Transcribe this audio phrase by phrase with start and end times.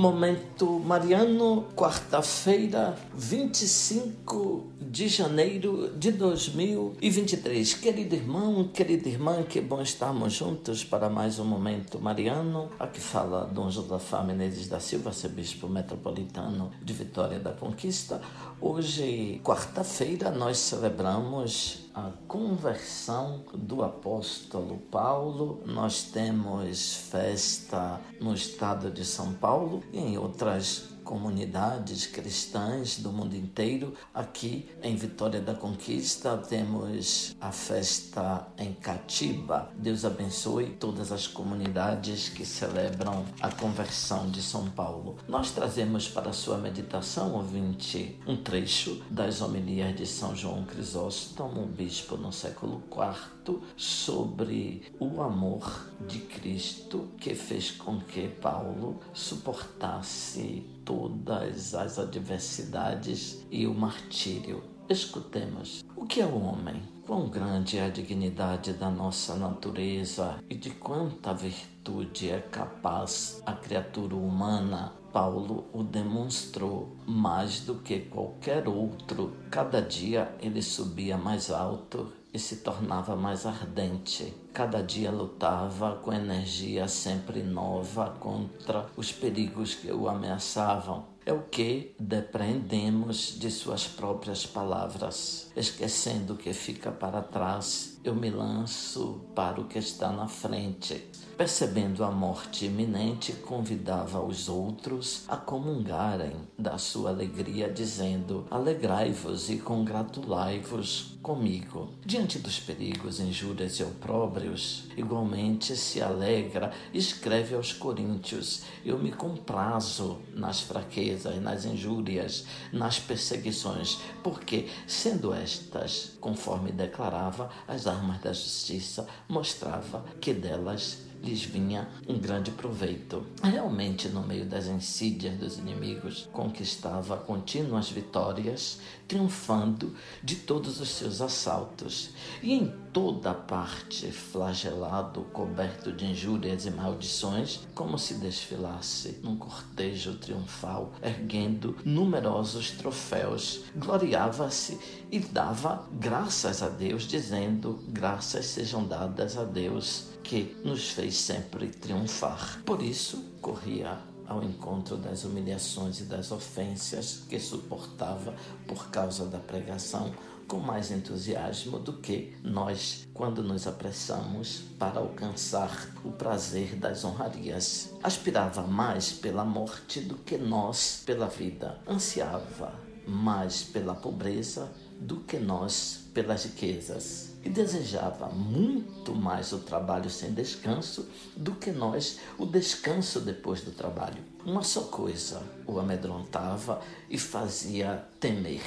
[0.00, 7.74] Momento Mariano, quarta-feira, 25 de janeiro de 2023.
[7.74, 12.68] Querido irmão, querida irmã, que bom estarmos juntos para mais um Momento Mariano.
[12.76, 18.20] Aqui fala Dom Josafá Menezes da Silva, arcebispo metropolitano de Vitória da Conquista.
[18.60, 25.62] Hoje, quarta-feira, nós celebramos a conversão do apóstolo Paulo.
[25.66, 33.34] Nós temos festa no estado de São Paulo e em outras comunidades cristãs do mundo
[33.34, 33.94] inteiro.
[34.14, 39.72] Aqui em Vitória da Conquista temos a festa em Catiba.
[39.76, 45.16] Deus abençoe todas as comunidades que celebram a conversão de São Paulo.
[45.26, 52.16] Nós trazemos para sua meditação, ouvinte, um trecho das homilias de São João Crisóstomo, bispo
[52.16, 61.72] no século IV, sobre o amor de Cristo que fez com que Paulo suportasse todas
[61.72, 64.60] as adversidades e o martírio.
[64.88, 65.84] Escutemos.
[65.94, 66.82] O que é o homem?
[67.06, 73.52] Quão grande é a dignidade da nossa natureza e de quanta virtude é capaz a
[73.52, 79.32] criatura humana Paulo o demonstrou mais do que qualquer outro.
[79.50, 84.32] Cada dia ele subia mais alto e se tornava mais ardente.
[84.52, 91.04] Cada dia lutava com energia sempre nova contra os perigos que o ameaçavam.
[91.30, 95.48] É o que depreendemos de suas próprias palavras.
[95.54, 101.08] Esquecendo o que fica para trás, eu me lanço para o que está na frente.
[101.36, 109.56] Percebendo a morte iminente, convidava os outros a comungarem da sua alegria, dizendo: Alegrai-vos e
[109.56, 111.94] congratulai-vos comigo.
[112.04, 120.18] Diante dos perigos, injúrias e opróbrios, igualmente se alegra, escreve aos Coríntios: Eu me comprazo
[120.34, 129.06] nas fraquezas, nas injúrias, nas perseguições, porque, sendo estas, conforme declarava, as armas da justiça,
[129.28, 133.26] mostrava que delas lhes vinha um grande proveito.
[133.42, 141.20] Realmente, no meio das insídias dos inimigos, conquistava contínuas vitórias, triunfando de todos os seus
[141.20, 142.10] assaltos.
[142.42, 150.14] E em toda parte, flagelado, coberto de injúrias e maldições, como se desfilasse num cortejo
[150.14, 154.78] triunfal, erguendo numerosos troféus, gloriava-se
[155.10, 161.68] e dava graças a Deus, dizendo: Graças sejam dadas a Deus que nos fez sempre
[161.68, 162.62] triunfar.
[162.64, 168.34] Por isso, corria ao encontro das humilhações e das ofensas que suportava
[168.66, 170.12] por causa da pregação
[170.50, 177.92] com mais entusiasmo do que nós quando nos apressamos para alcançar o prazer das honrarias.
[178.02, 181.78] Aspirava mais pela morte do que nós pela vida.
[181.86, 182.74] Ansiava
[183.06, 184.68] mais pela pobreza
[185.00, 187.30] do que nós pelas riquezas.
[187.42, 193.70] E desejava muito mais o trabalho sem descanso do que nós o descanso depois do
[193.70, 194.22] trabalho.
[194.44, 198.62] Uma só coisa o amedrontava e fazia temer,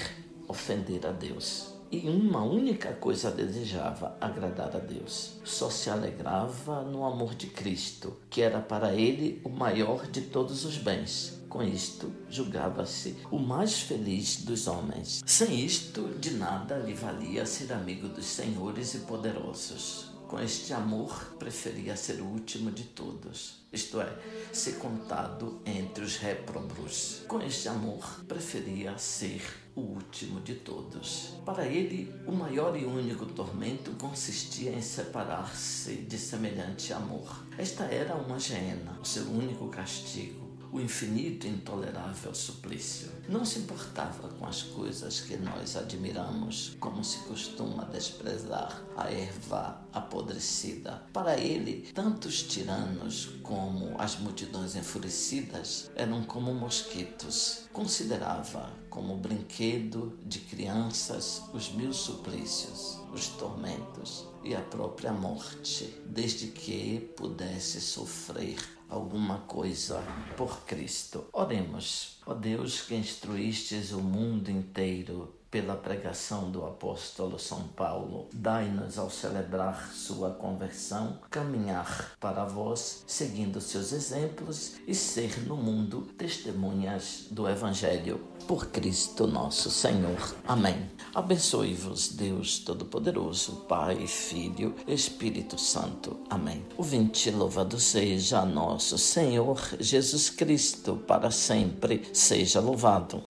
[0.47, 1.71] ofender a Deus.
[1.91, 5.33] E uma única coisa desejava: agradar a Deus.
[5.43, 10.65] Só se alegrava no amor de Cristo, que era para ele o maior de todos
[10.65, 15.21] os bens com isto, julgava-se o mais feliz dos homens.
[15.23, 20.11] Sem isto, de nada lhe valia ser amigo dos senhores e poderosos.
[20.27, 24.17] Com este amor, preferia ser o último de todos, isto é,
[24.51, 27.21] ser contado entre os réprobos.
[27.27, 29.43] Com este amor, preferia ser
[29.75, 31.35] o último de todos.
[31.45, 37.45] Para ele, o maior e único tormento consistia em separar-se de semelhante amor.
[37.59, 40.42] Esta era uma geena, o seu único castigo
[40.73, 43.11] o infinito intolerável suplício.
[43.29, 49.79] Não se importava com as coisas que nós admiramos, como se costuma desprezar a erva
[49.93, 51.03] apodrecida.
[51.13, 57.69] Para ele, tanto os tiranos como as multidões enfurecidas eram como mosquitos.
[57.71, 66.47] Considerava como brinquedo de crianças os mil suplícios, os tormentos e a própria morte, desde
[66.47, 68.57] que pudesse sofrer
[68.89, 70.01] alguma coisa
[70.35, 71.25] por Cristo.
[71.31, 72.17] Oremos.
[72.25, 79.07] Ó Deus, que instruístes o mundo inteiro pela pregação do apóstolo São Paulo, dai-nos ao
[79.07, 87.47] celebrar sua conversão, caminhar para vós, seguindo seus exemplos e ser no mundo testemunhas do
[87.47, 88.19] Evangelho.
[88.47, 90.35] Por Cristo nosso Senhor.
[90.47, 90.89] Amém.
[91.13, 96.19] Abençoe-vos, Deus Todo-Poderoso, Pai, Filho, Espírito Santo.
[96.31, 96.65] Amém.
[96.75, 103.21] ouvinte, louvado seja nosso Senhor Jesus Cristo, para sempre seja louvado.